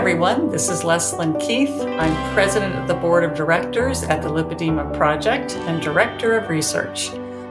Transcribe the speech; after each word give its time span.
everyone. 0.00 0.50
This 0.50 0.70
is 0.70 0.80
Leslyn 0.80 1.38
Keith. 1.38 1.78
I'm 1.78 2.32
president 2.32 2.74
of 2.74 2.88
the 2.88 2.94
board 2.94 3.22
of 3.22 3.34
directors 3.34 4.02
at 4.02 4.22
the 4.22 4.30
Lipedema 4.30 4.96
Project 4.96 5.56
and 5.66 5.82
director 5.82 6.38
of 6.38 6.48
research. 6.48 7.10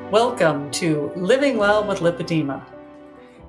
Welcome 0.09 0.71
to 0.71 1.11
Living 1.15 1.57
Well 1.57 1.83
with 1.83 1.99
Lipedema. 1.99 2.65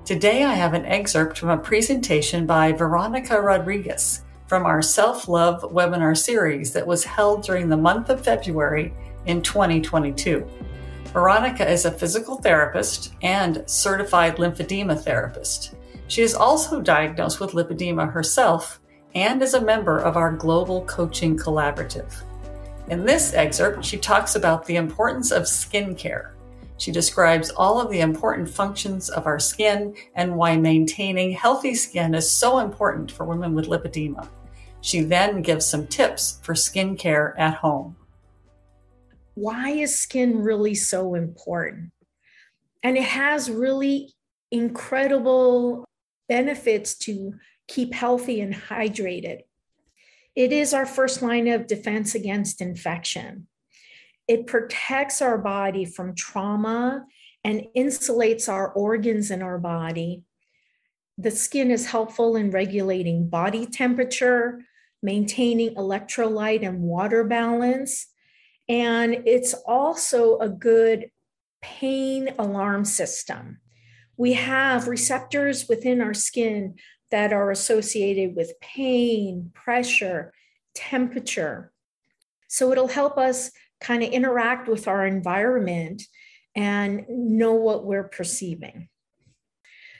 Today 0.05 0.43
I 0.43 0.53
have 0.53 0.75
an 0.75 0.85
excerpt 0.85 1.39
from 1.39 1.49
a 1.49 1.57
presentation 1.57 2.45
by 2.45 2.73
Veronica 2.73 3.41
Rodriguez 3.41 4.23
from 4.45 4.67
our 4.67 4.83
Self 4.83 5.27
Love 5.27 5.63
webinar 5.73 6.15
series 6.15 6.71
that 6.73 6.85
was 6.85 7.03
held 7.03 7.41
during 7.43 7.69
the 7.69 7.77
month 7.77 8.11
of 8.11 8.23
February 8.23 8.93
in 9.25 9.41
2022. 9.41 10.47
Veronica 11.05 11.67
is 11.67 11.85
a 11.85 11.91
physical 11.91 12.35
therapist 12.35 13.15
and 13.23 13.63
certified 13.65 14.35
lymphedema 14.35 15.01
therapist. 15.01 15.73
She 16.07 16.21
is 16.21 16.35
also 16.35 16.81
diagnosed 16.81 17.39
with 17.39 17.53
lipedema 17.53 18.11
herself 18.11 18.77
and 19.15 19.41
is 19.41 19.53
a 19.53 19.61
member 19.61 19.99
of 19.99 20.17
our 20.17 20.31
Global 20.31 20.85
Coaching 20.85 21.37
Collaborative. 21.37 22.23
In 22.89 23.05
this 23.05 23.33
excerpt, 23.33 23.85
she 23.85 23.97
talks 23.97 24.35
about 24.35 24.65
the 24.65 24.75
importance 24.75 25.31
of 25.31 25.43
skincare. 25.43 26.31
She 26.77 26.91
describes 26.91 27.51
all 27.51 27.79
of 27.79 27.91
the 27.91 28.01
important 28.01 28.49
functions 28.49 29.09
of 29.09 29.27
our 29.27 29.39
skin 29.39 29.95
and 30.15 30.35
why 30.35 30.57
maintaining 30.57 31.31
healthy 31.31 31.75
skin 31.75 32.15
is 32.15 32.29
so 32.29 32.59
important 32.59 33.11
for 33.11 33.25
women 33.25 33.53
with 33.53 33.67
lipedema. 33.67 34.27
She 34.81 35.01
then 35.01 35.41
gives 35.43 35.65
some 35.65 35.85
tips 35.87 36.39
for 36.41 36.53
skincare 36.53 37.33
at 37.37 37.53
home. 37.53 37.95
Why 39.35 39.69
is 39.69 39.97
skin 39.97 40.39
really 40.39 40.75
so 40.75 41.13
important? 41.13 41.91
And 42.83 42.97
it 42.97 43.03
has 43.03 43.49
really 43.49 44.11
incredible 44.51 45.85
benefits 46.27 46.95
to 46.95 47.33
keep 47.71 47.93
healthy 47.93 48.41
and 48.41 48.53
hydrated. 48.53 49.41
It 50.35 50.51
is 50.51 50.73
our 50.73 50.85
first 50.85 51.21
line 51.21 51.47
of 51.47 51.67
defense 51.67 52.15
against 52.15 52.61
infection. 52.61 53.47
It 54.27 54.45
protects 54.45 55.21
our 55.21 55.37
body 55.37 55.85
from 55.85 56.15
trauma 56.15 57.05
and 57.43 57.67
insulates 57.75 58.49
our 58.49 58.71
organs 58.71 59.31
in 59.31 59.41
our 59.41 59.57
body. 59.57 60.23
The 61.17 61.31
skin 61.31 61.71
is 61.71 61.87
helpful 61.87 62.35
in 62.35 62.51
regulating 62.51 63.29
body 63.29 63.65
temperature, 63.65 64.61
maintaining 65.01 65.75
electrolyte 65.75 66.67
and 66.67 66.81
water 66.81 67.23
balance, 67.23 68.07
and 68.67 69.23
it's 69.25 69.53
also 69.53 70.37
a 70.39 70.49
good 70.49 71.09
pain 71.61 72.33
alarm 72.37 72.85
system 72.85 73.59
we 74.21 74.33
have 74.33 74.87
receptors 74.87 75.67
within 75.67 75.99
our 75.99 76.13
skin 76.13 76.75
that 77.11 77.33
are 77.33 77.51
associated 77.51 78.35
with 78.35 78.59
pain, 78.61 79.51
pressure, 79.53 80.33
temperature. 80.73 81.71
So 82.47 82.71
it'll 82.71 82.87
help 82.87 83.17
us 83.17 83.51
kind 83.79 84.03
of 84.03 84.09
interact 84.09 84.67
with 84.67 84.87
our 84.87 85.05
environment 85.05 86.03
and 86.55 87.05
know 87.09 87.53
what 87.53 87.85
we're 87.85 88.07
perceiving. 88.07 88.89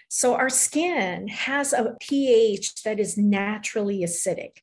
So 0.08 0.36
our 0.36 0.50
skin 0.50 1.30
has 1.30 1.72
a 1.72 1.96
pH 2.02 2.84
that 2.84 3.00
is 3.00 3.18
naturally 3.18 4.02
acidic. 4.02 4.58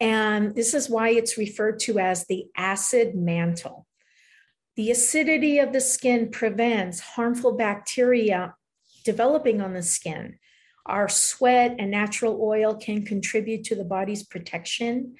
And 0.00 0.54
this 0.54 0.74
is 0.74 0.90
why 0.90 1.10
it's 1.10 1.38
referred 1.38 1.78
to 1.80 1.98
as 1.98 2.26
the 2.26 2.46
acid 2.56 3.14
mantle. 3.14 3.86
The 4.76 4.90
acidity 4.90 5.58
of 5.58 5.72
the 5.72 5.80
skin 5.80 6.30
prevents 6.30 7.00
harmful 7.00 7.52
bacteria 7.52 8.54
developing 9.04 9.60
on 9.60 9.74
the 9.74 9.82
skin. 9.82 10.38
Our 10.86 11.08
sweat 11.08 11.76
and 11.78 11.90
natural 11.90 12.40
oil 12.42 12.74
can 12.74 13.04
contribute 13.04 13.64
to 13.64 13.74
the 13.74 13.84
body's 13.84 14.22
protection, 14.22 15.16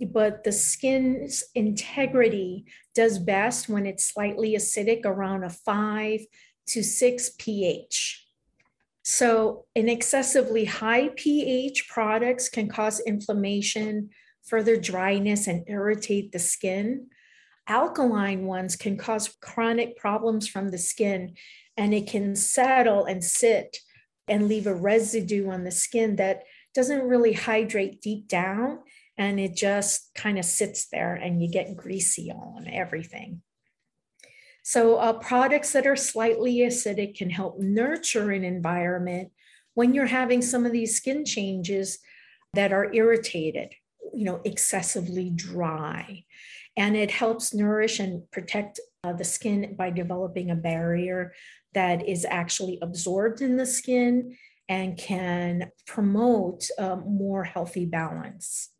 but 0.00 0.44
the 0.44 0.52
skin's 0.52 1.44
integrity 1.54 2.66
does 2.94 3.18
best 3.18 3.68
when 3.68 3.86
it's 3.86 4.04
slightly 4.04 4.54
acidic 4.54 5.04
around 5.04 5.44
a 5.44 5.50
five 5.50 6.20
to 6.68 6.82
six 6.82 7.30
pH. 7.38 8.26
So, 9.02 9.66
an 9.76 9.88
excessively 9.88 10.64
high 10.64 11.10
pH 11.14 11.88
products 11.88 12.48
can 12.48 12.68
cause 12.68 13.00
inflammation, 13.00 14.10
further 14.44 14.76
dryness, 14.76 15.46
and 15.46 15.62
irritate 15.68 16.32
the 16.32 16.40
skin. 16.40 17.06
Alkaline 17.68 18.46
ones 18.46 18.74
can 18.74 18.96
cause 18.96 19.36
chronic 19.40 19.96
problems 19.96 20.48
from 20.48 20.70
the 20.70 20.78
skin 20.78 21.34
and 21.76 21.94
it 21.94 22.08
can 22.08 22.34
settle 22.34 23.04
and 23.04 23.22
sit 23.22 23.78
and 24.28 24.48
leave 24.48 24.66
a 24.66 24.74
residue 24.74 25.50
on 25.50 25.64
the 25.64 25.70
skin 25.70 26.16
that 26.16 26.42
doesn't 26.74 27.08
really 27.08 27.32
hydrate 27.32 28.00
deep 28.00 28.28
down 28.28 28.78
and 29.18 29.40
it 29.40 29.56
just 29.56 30.10
kind 30.14 30.38
of 30.38 30.44
sits 30.44 30.88
there 30.88 31.14
and 31.14 31.42
you 31.42 31.50
get 31.50 31.76
greasy 31.76 32.30
on 32.30 32.66
everything. 32.68 33.40
So, 34.62 34.96
uh, 34.96 35.14
products 35.14 35.72
that 35.72 35.86
are 35.86 35.96
slightly 35.96 36.56
acidic 36.58 37.16
can 37.16 37.30
help 37.30 37.58
nurture 37.60 38.32
an 38.32 38.44
environment 38.44 39.30
when 39.74 39.94
you're 39.94 40.06
having 40.06 40.42
some 40.42 40.66
of 40.66 40.72
these 40.72 40.96
skin 40.96 41.24
changes 41.24 41.98
that 42.54 42.72
are 42.72 42.92
irritated, 42.92 43.74
you 44.12 44.24
know, 44.24 44.40
excessively 44.44 45.30
dry. 45.30 46.24
And 46.76 46.96
it 46.96 47.10
helps 47.10 47.54
nourish 47.54 48.00
and 48.00 48.28
protect 48.30 48.80
uh, 49.06 49.12
the 49.12 49.24
skin 49.24 49.74
by 49.78 49.90
developing 49.90 50.50
a 50.50 50.56
barrier 50.56 51.32
that 51.74 52.08
is 52.08 52.26
actually 52.28 52.78
absorbed 52.82 53.40
in 53.40 53.56
the 53.56 53.66
skin 53.66 54.36
and 54.68 54.98
can 54.98 55.70
promote 55.86 56.68
a 56.78 56.96
more 56.96 57.44
healthy 57.44 57.86
balance. 57.86 58.70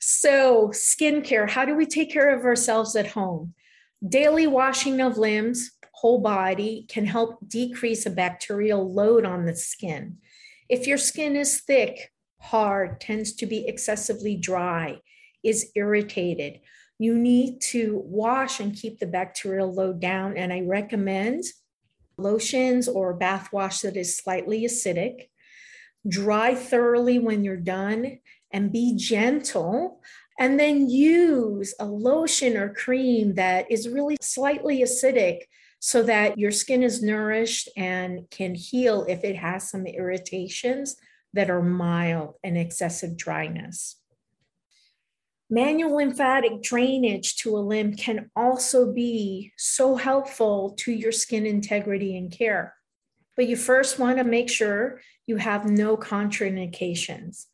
So, 0.00 0.68
skincare 0.68 1.48
how 1.48 1.64
do 1.64 1.74
we 1.74 1.86
take 1.86 2.10
care 2.10 2.34
of 2.34 2.44
ourselves 2.44 2.96
at 2.96 3.08
home? 3.08 3.54
Daily 4.06 4.46
washing 4.46 5.00
of 5.00 5.18
limbs, 5.18 5.70
whole 5.92 6.20
body, 6.20 6.86
can 6.88 7.06
help 7.06 7.46
decrease 7.48 8.06
a 8.06 8.10
bacterial 8.10 8.92
load 8.92 9.24
on 9.24 9.44
the 9.44 9.56
skin. 9.56 10.18
If 10.68 10.86
your 10.86 10.98
skin 10.98 11.36
is 11.36 11.60
thick, 11.60 12.10
hard, 12.40 13.00
tends 13.00 13.34
to 13.36 13.46
be 13.46 13.66
excessively 13.66 14.36
dry, 14.36 15.00
is 15.42 15.70
irritated, 15.74 16.60
you 16.98 17.18
need 17.18 17.60
to 17.60 18.02
wash 18.04 18.60
and 18.60 18.74
keep 18.74 18.98
the 18.98 19.06
bacterial 19.06 19.72
load 19.72 20.00
down. 20.00 20.36
And 20.36 20.52
I 20.52 20.60
recommend 20.60 21.44
lotions 22.16 22.88
or 22.88 23.14
bath 23.14 23.52
wash 23.52 23.80
that 23.80 23.96
is 23.96 24.16
slightly 24.16 24.64
acidic. 24.64 25.28
Dry 26.06 26.54
thoroughly 26.54 27.18
when 27.18 27.44
you're 27.44 27.56
done 27.56 28.18
and 28.52 28.72
be 28.72 28.94
gentle. 28.96 30.00
And 30.38 30.58
then 30.58 30.88
use 30.88 31.74
a 31.78 31.86
lotion 31.86 32.56
or 32.56 32.74
cream 32.74 33.34
that 33.34 33.70
is 33.70 33.88
really 33.88 34.16
slightly 34.20 34.82
acidic 34.82 35.42
so 35.78 36.02
that 36.02 36.38
your 36.38 36.50
skin 36.50 36.82
is 36.82 37.02
nourished 37.02 37.68
and 37.76 38.28
can 38.30 38.54
heal 38.54 39.04
if 39.08 39.22
it 39.22 39.36
has 39.36 39.70
some 39.70 39.86
irritations 39.86 40.96
that 41.34 41.50
are 41.50 41.62
mild 41.62 42.34
and 42.42 42.56
excessive 42.56 43.16
dryness. 43.16 43.96
Manual 45.50 45.96
lymphatic 45.96 46.62
drainage 46.62 47.36
to 47.36 47.56
a 47.56 47.60
limb 47.60 47.94
can 47.94 48.30
also 48.34 48.90
be 48.92 49.52
so 49.58 49.94
helpful 49.94 50.74
to 50.78 50.92
your 50.92 51.12
skin 51.12 51.44
integrity 51.44 52.16
and 52.16 52.32
care. 52.32 52.74
But 53.36 53.46
you 53.46 53.56
first 53.56 53.98
want 53.98 54.18
to 54.18 54.24
make 54.24 54.48
sure 54.48 55.00
you 55.26 55.36
have 55.36 55.68
no 55.68 55.96
contraindications, 55.96 57.46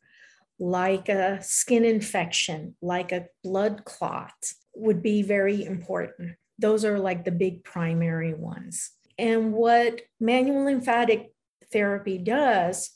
like 0.57 1.09
a 1.09 1.41
skin 1.41 1.83
infection, 1.83 2.75
like 2.81 3.11
a 3.11 3.25
blood 3.43 3.83
clot, 3.83 4.31
would 4.73 5.01
be 5.01 5.21
very 5.21 5.65
important. 5.65 6.37
Those 6.59 6.85
are 6.85 6.99
like 6.99 7.25
the 7.25 7.31
big 7.31 7.63
primary 7.63 8.33
ones. 8.33 8.91
And 9.17 9.51
what 9.51 10.01
manual 10.19 10.65
lymphatic 10.65 11.33
therapy 11.73 12.17
does, 12.17 12.91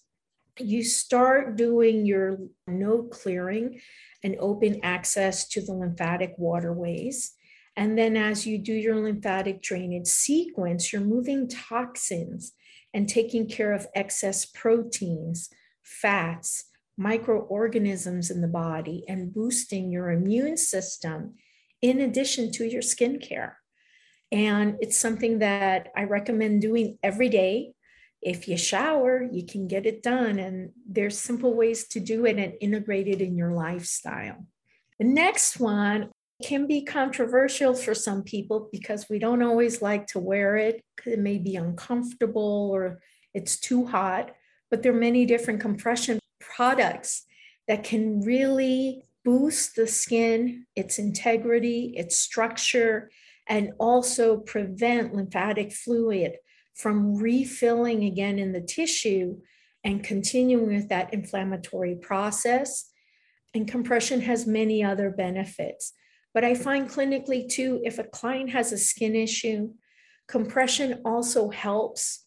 you 0.60 0.84
start 0.84 1.58
doing 1.58 2.06
your 2.06 2.38
node 2.68 3.12
clearing 3.12 3.82
and 4.26 4.36
open 4.40 4.80
access 4.82 5.48
to 5.48 5.62
the 5.62 5.72
lymphatic 5.72 6.34
waterways. 6.40 7.34
And 7.78 7.96
then 7.96 8.18
as 8.18 8.48
you 8.48 8.58
do 8.58 8.74
your 8.74 8.96
lymphatic 8.96 9.62
drainage 9.62 10.08
sequence, 10.08 10.92
you're 10.92 11.04
moving 11.04 11.48
toxins 11.48 12.54
and 12.92 13.08
taking 13.08 13.48
care 13.48 13.72
of 13.72 13.86
excess 13.94 14.44
proteins, 14.44 15.52
fats, 15.84 16.72
microorganisms 16.98 18.32
in 18.32 18.42
the 18.42 18.48
body, 18.48 19.04
and 19.08 19.32
boosting 19.32 19.92
your 19.92 20.10
immune 20.10 20.58
system 20.58 21.36
in 21.84 22.02
addition 22.02 22.52
to 22.54 22.66
your 22.66 22.82
skincare. 22.82 23.52
And 24.32 24.78
it's 24.80 24.98
something 24.98 25.38
that 25.40 25.90
I 25.96 26.06
recommend 26.06 26.64
doing 26.64 26.98
every 27.04 27.30
day 27.30 27.75
if 28.26 28.48
you 28.48 28.58
shower, 28.58 29.22
you 29.32 29.46
can 29.46 29.68
get 29.68 29.86
it 29.86 30.02
done. 30.02 30.40
And 30.40 30.72
there's 30.90 31.18
simple 31.18 31.54
ways 31.54 31.88
to 31.90 32.00
do 32.00 32.26
it 32.26 32.38
and 32.38 32.54
integrate 32.60 33.08
it 33.08 33.22
in 33.22 33.38
your 33.38 33.52
lifestyle. 33.52 34.48
The 34.98 35.06
next 35.06 35.60
one 35.60 36.10
can 36.44 36.66
be 36.66 36.84
controversial 36.84 37.76
for 37.76 37.94
some 37.94 38.24
people 38.24 38.68
because 38.72 39.06
we 39.10 39.20
don't 39.20 39.44
always 39.44 39.82
like 39.82 40.08
to 40.08 40.20
wear 40.20 40.58
it. 40.58 40.84
It 41.06 41.20
may 41.20 41.38
be 41.38 41.56
uncomfortable 41.56 42.72
or 42.74 43.00
it's 43.36 43.60
too 43.60 43.86
hot, 43.86 44.32
but 44.72 44.82
there 44.82 44.92
are 44.92 45.00
many 45.00 45.28
different 45.28 45.62
compression 45.62 46.20
products 46.40 47.26
that 47.68 47.84
can 47.84 48.22
really 48.22 49.06
boost 49.24 49.76
the 49.76 49.86
skin, 49.86 50.66
its 50.76 50.98
integrity, 50.98 51.94
its 51.96 52.18
structure, 52.18 53.12
and 53.48 53.72
also 53.78 54.38
prevent 54.38 55.14
lymphatic 55.14 55.72
fluid 55.72 56.38
from 56.76 57.16
refilling 57.16 58.04
again 58.04 58.38
in 58.38 58.52
the 58.52 58.62
tissue 58.62 59.38
and 59.84 60.04
continuing 60.04 60.68
with 60.68 60.90
that 60.90 61.14
inflammatory 61.14 61.96
process. 61.96 62.92
And 63.54 63.68
compression 63.68 64.22
has 64.22 64.46
many 64.46 64.84
other 64.84 65.10
benefits. 65.10 65.94
But 66.34 66.44
I 66.44 66.54
find 66.54 66.90
clinically 66.90 67.48
too, 67.48 67.82
if 67.84 67.98
a 67.98 68.04
client 68.04 68.50
has 68.50 68.74
a 68.74 68.78
skin 68.78 69.16
issue, 69.16 69.70
compression 70.28 71.02
also 71.06 71.50
helps 71.50 72.26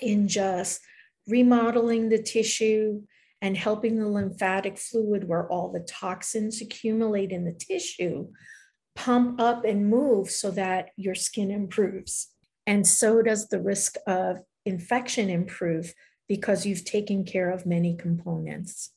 in 0.00 0.26
just 0.26 0.80
remodeling 1.28 2.08
the 2.08 2.22
tissue 2.22 3.02
and 3.40 3.56
helping 3.56 3.96
the 3.96 4.08
lymphatic 4.08 4.78
fluid 4.78 5.28
where 5.28 5.46
all 5.48 5.70
the 5.70 5.86
toxins 5.86 6.60
accumulate 6.60 7.30
in 7.30 7.44
the 7.44 7.52
tissue 7.52 8.26
pump 8.96 9.40
up 9.40 9.64
and 9.64 9.88
move 9.88 10.30
so 10.30 10.50
that 10.52 10.90
your 10.96 11.14
skin 11.14 11.50
improves. 11.50 12.28
And 12.66 12.86
so 12.86 13.22
does 13.22 13.48
the 13.48 13.60
risk 13.60 13.96
of 14.06 14.40
infection 14.64 15.28
improve 15.28 15.94
because 16.28 16.64
you've 16.64 16.84
taken 16.84 17.24
care 17.24 17.50
of 17.50 17.66
many 17.66 17.96
components. 17.96 18.90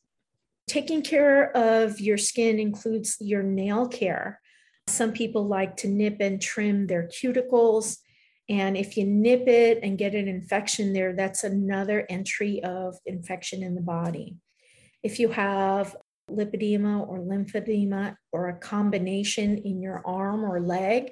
Taking 0.68 1.02
care 1.02 1.56
of 1.56 2.00
your 2.00 2.18
skin 2.18 2.60
includes 2.60 3.18
your 3.20 3.44
nail 3.44 3.88
care. 3.88 4.42
Some 4.88 5.12
people 5.12 5.46
like 5.46 5.78
to 5.78 5.88
nip 5.88 6.18
and 6.20 6.42
trim 6.42 6.88
their 6.88 7.08
cuticles. 7.08 7.98
And 8.50 8.78
if 8.78 8.96
you 8.96 9.06
nip 9.06 9.48
it 9.48 9.80
and 9.84 9.98
get 9.98 10.16
an 10.16 10.28
infection 10.28 10.94
there, 10.94 11.14
that's 11.14 11.44
another 11.44 12.06
entry 12.10 12.64
of 12.64 12.96
infection 13.06 13.64
in 13.64 13.76
the 13.76 13.82
body. 13.82 14.38
If 15.04 15.20
you 15.20 15.30
have 15.30 15.96
lipedema 16.30 17.08
or 17.08 17.20
lymphedema 17.20 18.16
or 18.32 18.50
a 18.50 18.58
combination 18.58 19.58
in 19.58 19.82
your 19.82 20.02
arm 20.06 20.44
or 20.44 20.62
leg, 20.62 21.12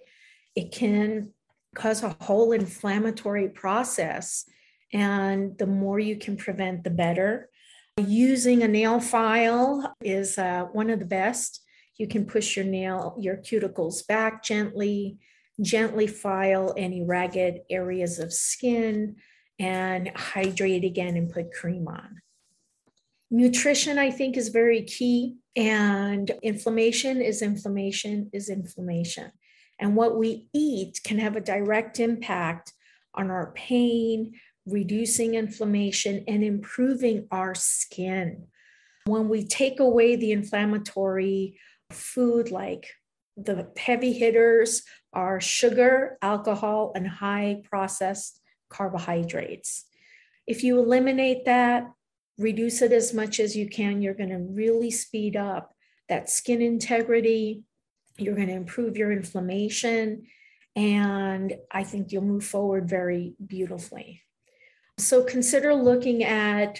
it 0.56 0.72
can 0.72 1.34
cause 1.76 2.04
a 2.04 2.16
whole 2.22 2.52
inflammatory 2.52 3.50
process. 3.50 4.46
And 4.94 5.58
the 5.58 5.68
more 5.68 6.00
you 6.00 6.16
can 6.18 6.38
prevent, 6.38 6.84
the 6.84 6.90
better. 6.90 7.50
Using 7.98 8.64
a 8.64 8.68
nail 8.68 9.00
file 9.00 9.96
is 10.02 10.38
uh, 10.38 10.66
one 10.72 10.90
of 10.90 11.00
the 11.00 11.06
best. 11.06 11.62
You 11.98 12.08
can 12.08 12.26
push 12.26 12.58
your 12.58 12.66
nail, 12.66 13.16
your 13.20 13.38
cuticles 13.38 14.06
back 14.06 14.44
gently, 14.44 15.18
gently 15.62 16.08
file 16.08 16.74
any 16.78 17.04
ragged 17.04 17.62
areas 17.70 18.20
of 18.20 18.34
skin, 18.34 19.16
and 19.60 20.12
hydrate 20.16 20.84
again 20.84 21.16
and 21.16 21.32
put 21.32 21.54
cream 21.54 21.88
on. 21.88 22.22
Nutrition, 23.32 23.98
I 23.98 24.12
think, 24.12 24.38
is 24.38 24.50
very 24.50 24.84
key, 24.84 25.36
and 25.56 26.30
inflammation 26.44 27.22
is 27.22 27.42
inflammation 27.42 28.30
is 28.34 28.50
inflammation. 28.50 29.32
And 29.80 29.96
what 29.96 30.18
we 30.18 30.48
eat 30.54 31.02
can 31.04 31.20
have 31.20 31.36
a 31.36 31.42
direct 31.42 32.00
impact 32.00 32.74
on 33.14 33.30
our 33.30 33.52
pain, 33.52 34.34
reducing 34.66 35.36
inflammation, 35.36 36.24
and 36.28 36.44
improving 36.44 37.28
our 37.32 37.56
skin. 37.56 38.48
When 39.06 39.30
we 39.30 39.46
take 39.46 39.80
away 39.80 40.16
the 40.16 40.32
inflammatory 40.32 41.60
food, 41.92 42.52
like 42.52 42.88
the 43.38 43.68
heavy 43.78 44.14
hitters 44.14 44.84
are 45.14 45.40
sugar, 45.42 46.18
alcohol, 46.22 46.92
and 46.96 47.08
high 47.08 47.62
processed 47.70 48.40
carbohydrates. 48.70 49.86
If 50.48 50.64
you 50.64 50.80
eliminate 50.80 51.46
that, 51.46 51.92
reduce 52.38 52.82
it 52.82 52.92
as 52.92 53.14
much 53.14 53.40
as 53.40 53.56
you 53.56 53.70
can, 53.70 54.02
you're 54.02 54.14
going 54.14 54.30
to 54.30 54.38
really 54.38 54.92
speed 54.92 55.36
up 55.36 55.74
that 56.10 56.30
skin 56.30 56.62
integrity. 56.62 57.64
You're 58.18 58.36
going 58.36 58.48
to 58.48 58.54
improve 58.54 58.98
your 58.98 59.12
inflammation. 59.12 60.28
And 60.76 61.56
I 61.72 61.84
think 61.84 62.12
you'll 62.12 62.24
move 62.24 62.46
forward 62.46 62.90
very 62.90 63.36
beautifully. 63.46 64.22
So 64.98 65.24
consider 65.24 65.74
looking 65.74 66.24
at 66.24 66.80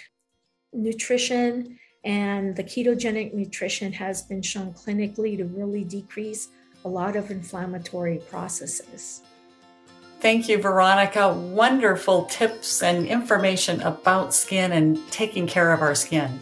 nutrition, 0.72 1.78
and 2.04 2.54
the 2.54 2.64
ketogenic 2.64 3.34
nutrition 3.34 3.92
has 3.92 4.22
been 4.22 4.42
shown 4.42 4.72
clinically 4.72 5.36
to 5.36 5.44
really 5.44 5.84
decrease 5.84 6.48
a 6.84 6.88
lot 6.88 7.16
of 7.16 7.30
inflammatory 7.30 8.18
processes. 8.30 9.22
Thank 10.20 10.48
you, 10.48 10.58
Veronica. 10.58 11.32
Wonderful 11.32 12.24
tips 12.26 12.82
and 12.82 13.06
information 13.06 13.80
about 13.82 14.32
skin 14.32 14.72
and 14.72 14.98
taking 15.10 15.46
care 15.46 15.72
of 15.72 15.82
our 15.82 15.94
skin. 15.94 16.38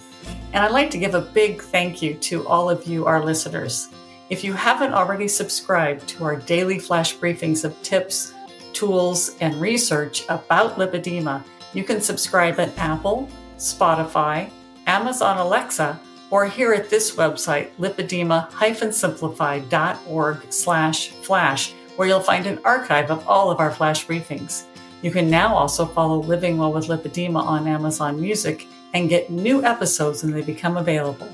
And 0.53 0.65
I'd 0.65 0.71
like 0.71 0.91
to 0.91 0.99
give 0.99 1.15
a 1.15 1.21
big 1.21 1.61
thank 1.61 2.03
you 2.03 2.15
to 2.15 2.47
all 2.47 2.71
of 2.71 2.87
you, 2.87 3.07
our 3.07 3.25
listeners. 3.25 3.89
If 4.35 4.43
you 4.43 4.53
haven't 4.53 4.95
already 4.95 5.29
subscribed 5.29 6.09
to 6.09 6.25
our 6.25 6.35
daily 6.35 6.81
flash 6.81 7.17
briefings 7.17 7.65
of 7.65 7.81
tips, 7.83 8.35
tools, 8.73 9.37
and 9.41 9.55
research 9.61 10.25
about 10.29 10.77
lipedema, 10.77 11.45
you 11.73 11.85
can 11.85 12.01
subscribe 12.01 12.59
at 12.59 12.77
Apple, 12.77 13.29
Spotify, 13.59 14.51
Amazon 14.89 15.39
Alexa, 15.39 16.01
or 16.33 16.49
here 16.49 16.73
at 16.73 16.91
this 16.91 17.15
website, 17.15 17.71
lipedema-simplified.org 17.79 20.53
slash 20.53 21.11
flash 21.11 21.73
where 21.95 22.09
you'll 22.09 22.19
find 22.19 22.49
an 22.49 22.59
archive 22.65 23.13
of 23.13 23.25
all 23.29 23.53
of 23.53 23.61
our 23.61 23.71
flash 23.71 24.05
briefings. 24.05 24.65
You 25.03 25.13
can 25.13 25.31
now 25.31 25.55
also 25.55 25.87
follow 25.87 26.21
Living 26.21 26.59
Well 26.59 26.73
with 26.73 26.89
Lipedema 26.89 27.41
on 27.41 27.69
Amazon 27.69 28.21
Music 28.21 28.67
and 28.95 29.09
get 29.09 29.31
new 29.31 29.63
episodes 29.63 30.25
when 30.25 30.33
they 30.33 30.43
become 30.43 30.77
available. 30.77 31.33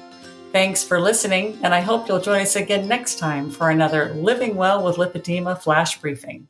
Thanks 0.53 0.83
for 0.83 1.01
listening, 1.01 1.61
and 1.63 1.73
I 1.73 1.81
hope 1.81 2.09
you'll 2.09 2.21
join 2.21 2.41
us 2.41 2.57
again 2.57 2.89
next 2.89 3.21
time 3.21 3.51
for 3.51 3.71
another 3.71 4.13
Living 4.15 4.57
Well 4.57 4.83
with 4.83 4.97
Lipedema 4.97 5.57
flash 5.57 6.01
briefing. 6.01 6.49